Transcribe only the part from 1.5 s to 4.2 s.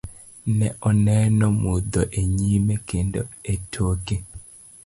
mudho enyime kendo e toke.